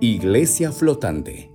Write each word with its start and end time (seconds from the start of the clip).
Iglesia 0.00 0.72
flotante. 0.72 1.50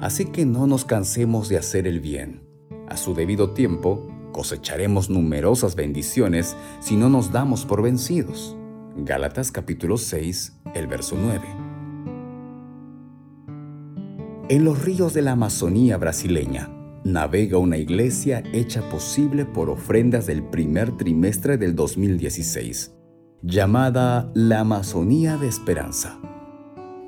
Así 0.00 0.24
que 0.24 0.46
no 0.46 0.66
nos 0.66 0.86
cansemos 0.86 1.50
de 1.50 1.58
hacer 1.58 1.86
el 1.86 2.00
bien. 2.00 2.48
A 2.88 2.96
su 2.96 3.12
debido 3.12 3.50
tiempo, 3.50 4.08
cosecharemos 4.32 5.10
numerosas 5.10 5.76
bendiciones 5.76 6.56
si 6.80 6.96
no 6.96 7.10
nos 7.10 7.30
damos 7.30 7.66
por 7.66 7.82
vencidos. 7.82 8.56
Gálatas 8.96 9.52
capítulo 9.52 9.98
6, 9.98 10.60
el 10.74 10.86
verso 10.86 11.14
9. 11.20 11.46
En 14.48 14.64
los 14.64 14.82
ríos 14.82 15.12
de 15.12 15.20
la 15.20 15.32
Amazonía 15.32 15.98
brasileña 15.98 16.70
navega 17.04 17.58
una 17.58 17.76
iglesia 17.76 18.42
hecha 18.54 18.80
posible 18.88 19.44
por 19.44 19.68
ofrendas 19.68 20.26
del 20.26 20.42
primer 20.42 20.96
trimestre 20.96 21.58
del 21.58 21.76
2016, 21.76 22.94
llamada 23.42 24.30
la 24.32 24.60
Amazonía 24.60 25.36
de 25.36 25.48
Esperanza. 25.48 26.18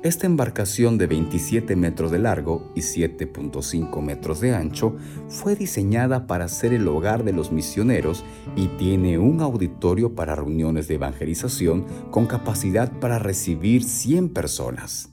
Esta 0.05 0.27
embarcación 0.27 0.99
de 0.99 1.07
27 1.07 1.75
metros 1.75 2.11
de 2.11 2.19
largo 2.19 2.71
y 2.75 2.81
7.5 2.81 4.03
metros 4.03 4.39
de 4.39 4.53
ancho 4.53 4.95
fue 5.29 5.55
diseñada 5.55 6.27
para 6.27 6.47
ser 6.47 6.73
el 6.73 6.87
hogar 6.87 7.23
de 7.23 7.33
los 7.33 7.51
misioneros 7.51 8.23
y 8.55 8.67
tiene 8.77 9.17
un 9.17 9.41
auditorio 9.41 10.13
para 10.13 10.35
reuniones 10.35 10.87
de 10.87 10.93
evangelización 10.93 11.87
con 12.11 12.27
capacidad 12.27 12.91
para 12.99 13.17
recibir 13.17 13.83
100 13.83 14.29
personas. 14.29 15.09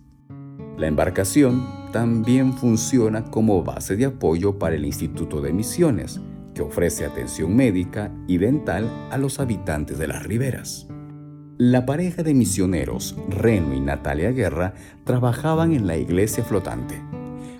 La 0.77 0.89
embarcación 0.89 1.91
también 1.91 2.53
funciona 2.53 3.25
como 3.25 3.65
base 3.65 3.97
de 3.97 4.05
apoyo 4.05 4.59
para 4.59 4.75
el 4.75 4.85
Instituto 4.85 5.41
de 5.41 5.55
Misiones, 5.55 6.21
que 6.55 6.61
ofrece 6.61 7.07
atención 7.07 7.57
médica 7.57 8.13
y 8.29 8.37
dental 8.37 8.91
a 9.11 9.17
los 9.17 9.41
habitantes 9.41 9.99
de 9.99 10.09
las 10.09 10.23
riberas. 10.25 10.87
La 11.65 11.87
pareja 11.87 12.25
de 12.25 12.35
misioneros, 12.35 13.15
Reno 13.29 13.73
y 13.73 13.79
Natalia 13.79 14.33
Guerra, 14.33 14.75
trabajaban 15.05 15.73
en 15.73 15.87
la 15.87 15.97
iglesia 15.97 16.43
flotante. 16.43 17.01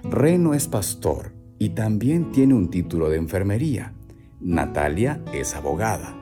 Reno 0.03 0.55
es 0.55 0.67
pastor 0.67 1.33
y 1.61 1.69
también 1.69 2.33
tiene 2.33 2.55
un 2.55 2.69
título 2.69 3.09
de 3.09 3.19
enfermería. 3.19 3.93
Natalia 4.41 5.23
es 5.33 5.55
abogada. 5.55 6.17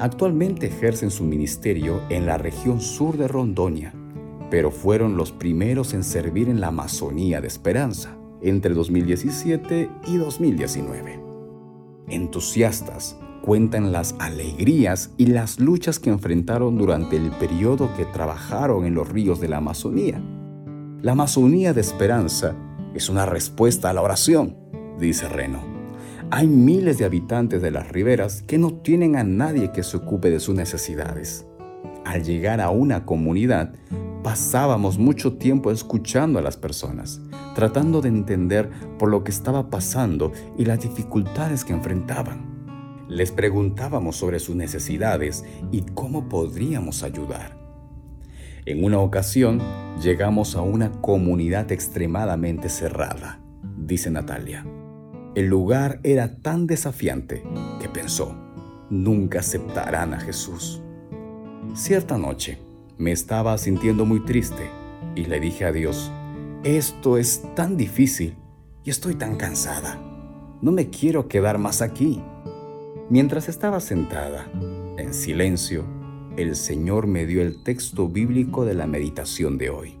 Actualmente 0.00 0.66
ejercen 0.66 1.12
su 1.12 1.22
ministerio 1.22 2.02
en 2.10 2.26
la 2.26 2.36
región 2.36 2.80
sur 2.80 3.16
de 3.16 3.28
Rondonia, 3.28 3.94
pero 4.50 4.72
fueron 4.72 5.16
los 5.16 5.30
primeros 5.30 5.94
en 5.94 6.02
servir 6.02 6.48
en 6.48 6.60
la 6.60 6.66
Amazonía 6.66 7.40
de 7.40 7.46
Esperanza 7.46 8.18
entre 8.42 8.74
2017 8.74 9.88
y 10.08 10.16
2019. 10.16 11.20
Entusiastas, 12.08 13.16
cuentan 13.44 13.92
las 13.92 14.14
alegrías 14.20 15.10
y 15.18 15.26
las 15.26 15.60
luchas 15.60 15.98
que 15.98 16.08
enfrentaron 16.08 16.78
durante 16.78 17.18
el 17.18 17.30
periodo 17.30 17.94
que 17.94 18.06
trabajaron 18.06 18.86
en 18.86 18.94
los 18.94 19.06
ríos 19.10 19.38
de 19.38 19.48
la 19.48 19.58
Amazonía. 19.58 20.18
La 21.02 21.12
Amazonía 21.12 21.74
de 21.74 21.82
Esperanza 21.82 22.56
es 22.94 23.10
una 23.10 23.26
respuesta 23.26 23.90
a 23.90 23.92
la 23.92 24.00
oración, 24.00 24.56
dice 24.98 25.28
Reno. 25.28 25.58
Hay 26.30 26.46
miles 26.46 26.96
de 26.96 27.04
habitantes 27.04 27.60
de 27.60 27.70
las 27.70 27.92
riberas 27.92 28.40
que 28.40 28.56
no 28.56 28.72
tienen 28.72 29.14
a 29.14 29.24
nadie 29.24 29.72
que 29.72 29.82
se 29.82 29.98
ocupe 29.98 30.30
de 30.30 30.40
sus 30.40 30.54
necesidades. 30.54 31.44
Al 32.06 32.24
llegar 32.24 32.62
a 32.62 32.70
una 32.70 33.04
comunidad, 33.04 33.74
pasábamos 34.22 34.96
mucho 34.96 35.34
tiempo 35.34 35.70
escuchando 35.70 36.38
a 36.38 36.42
las 36.42 36.56
personas, 36.56 37.20
tratando 37.54 38.00
de 38.00 38.08
entender 38.08 38.70
por 38.98 39.10
lo 39.10 39.22
que 39.22 39.32
estaba 39.32 39.68
pasando 39.68 40.32
y 40.56 40.64
las 40.64 40.80
dificultades 40.80 41.62
que 41.62 41.74
enfrentaban. 41.74 42.53
Les 43.08 43.30
preguntábamos 43.32 44.16
sobre 44.16 44.38
sus 44.38 44.56
necesidades 44.56 45.44
y 45.70 45.82
cómo 45.82 46.28
podríamos 46.28 47.02
ayudar. 47.02 47.58
En 48.66 48.82
una 48.82 48.98
ocasión 48.98 49.60
llegamos 50.02 50.56
a 50.56 50.62
una 50.62 50.90
comunidad 50.90 51.70
extremadamente 51.70 52.70
cerrada, 52.70 53.40
dice 53.76 54.10
Natalia. 54.10 54.66
El 55.34 55.48
lugar 55.48 56.00
era 56.02 56.36
tan 56.36 56.66
desafiante 56.66 57.42
que 57.80 57.88
pensó, 57.88 58.34
nunca 58.88 59.40
aceptarán 59.40 60.14
a 60.14 60.20
Jesús. 60.20 60.82
Cierta 61.74 62.16
noche 62.16 62.58
me 62.96 63.12
estaba 63.12 63.58
sintiendo 63.58 64.06
muy 64.06 64.24
triste 64.24 64.70
y 65.14 65.26
le 65.26 65.40
dije 65.40 65.66
a 65.66 65.72
Dios, 65.72 66.10
esto 66.62 67.18
es 67.18 67.42
tan 67.54 67.76
difícil 67.76 68.36
y 68.84 68.90
estoy 68.90 69.16
tan 69.16 69.36
cansada. 69.36 70.00
No 70.62 70.72
me 70.72 70.88
quiero 70.88 71.28
quedar 71.28 71.58
más 71.58 71.82
aquí. 71.82 72.22
Mientras 73.10 73.50
estaba 73.50 73.80
sentada, 73.80 74.50
en 74.96 75.12
silencio, 75.12 75.84
el 76.38 76.56
Señor 76.56 77.06
me 77.06 77.26
dio 77.26 77.42
el 77.42 77.62
texto 77.62 78.08
bíblico 78.08 78.64
de 78.64 78.72
la 78.72 78.86
meditación 78.86 79.58
de 79.58 79.68
hoy. 79.68 79.98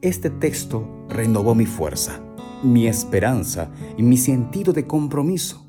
Este 0.00 0.30
texto 0.30 0.88
renovó 1.08 1.56
mi 1.56 1.66
fuerza, 1.66 2.20
mi 2.62 2.86
esperanza 2.86 3.72
y 3.96 4.04
mi 4.04 4.16
sentido 4.16 4.72
de 4.72 4.86
compromiso. 4.86 5.66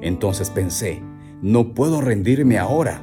Entonces 0.00 0.50
pensé, 0.50 1.00
no 1.42 1.74
puedo 1.74 2.00
rendirme 2.00 2.58
ahora, 2.58 3.00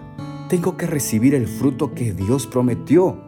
tengo 0.50 0.76
que 0.76 0.86
recibir 0.86 1.34
el 1.34 1.48
fruto 1.48 1.94
que 1.96 2.12
Dios 2.12 2.46
prometió. 2.46 3.22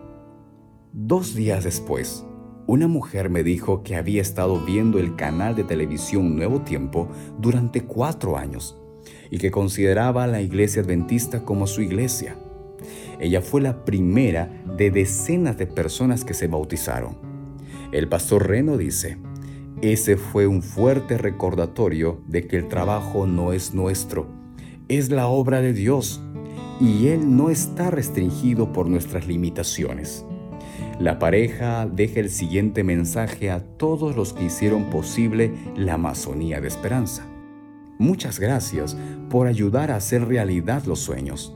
Dos 0.92 1.36
días 1.36 1.64
después, 1.64 2.26
una 2.66 2.90
mujer 2.90 3.30
me 3.30 3.44
dijo 3.44 3.82
que 3.82 3.96
había 3.96 4.22
estado 4.22 4.60
viendo 4.66 5.00
el 5.00 5.16
canal 5.16 5.56
de 5.56 5.64
televisión 5.64 6.36
Nuevo 6.36 6.64
Tiempo 6.64 7.08
durante 7.40 7.86
cuatro 7.86 8.36
años 8.36 8.78
y 9.30 9.38
que 9.38 9.52
consideraba 9.52 10.24
a 10.24 10.28
la 10.28 10.42
iglesia 10.42 10.82
adventista 10.82 11.44
como 11.44 11.68
su 11.68 11.82
iglesia. 11.82 12.38
Ella 13.20 13.42
fue 13.42 13.62
la 13.62 13.84
primera 13.84 14.50
de 14.78 14.92
decenas 14.92 15.58
de 15.58 15.68
personas 15.68 16.24
que 16.24 16.34
se 16.34 16.48
bautizaron. 16.48 17.18
El 17.92 18.08
pastor 18.08 18.48
Reno 18.48 18.78
dice, 18.78 19.18
ese 19.82 20.18
fue 20.18 20.48
un 20.48 20.62
fuerte 20.62 21.18
recordatorio 21.18 22.22
de 22.28 22.48
que 22.48 22.58
el 22.58 22.68
trabajo 22.68 23.28
no 23.28 23.54
es 23.54 23.74
nuestro, 23.74 24.28
es 24.88 25.10
la 25.10 25.28
obra 25.28 25.62
de 25.62 25.74
Dios 25.74 26.22
y 26.80 27.08
Él 27.08 27.36
no 27.36 27.50
está 27.50 27.92
restringido 27.92 28.72
por 28.72 28.88
nuestras 28.88 29.28
limitaciones. 29.28 30.26
La 31.00 31.20
pareja 31.20 31.86
deja 31.86 32.20
el 32.20 32.30
siguiente 32.30 32.84
mensaje 32.84 33.52
a 33.52 33.60
todos 33.60 34.16
los 34.16 34.34
que 34.34 34.46
hicieron 34.46 34.90
posible 34.90 35.54
la 35.76 35.94
Amazonía 35.94 36.60
de 36.60 36.68
Esperanza. 36.68 37.28
Muchas 37.98 38.40
gracias 38.40 38.96
por 39.30 39.48
ayudar 39.48 39.92
a 39.92 39.96
hacer 39.96 40.28
realidad 40.28 40.84
los 40.86 41.00
sueños. 41.00 41.56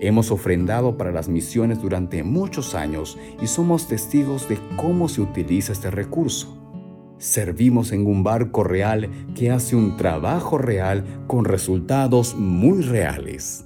Hemos 0.00 0.30
ofrendado 0.30 0.96
para 0.96 1.12
las 1.12 1.28
misiones 1.28 1.80
durante 1.80 2.22
muchos 2.22 2.74
años 2.74 3.18
y 3.40 3.46
somos 3.46 3.86
testigos 3.86 4.48
de 4.48 4.58
cómo 4.76 5.08
se 5.08 5.20
utiliza 5.20 5.72
este 5.72 5.90
recurso. 5.90 6.56
Servimos 7.18 7.92
en 7.92 8.06
un 8.06 8.22
barco 8.22 8.64
real 8.64 9.10
que 9.34 9.50
hace 9.50 9.76
un 9.76 9.96
trabajo 9.98 10.56
real 10.56 11.04
con 11.26 11.44
resultados 11.44 12.34
muy 12.34 12.80
reales. 12.82 13.64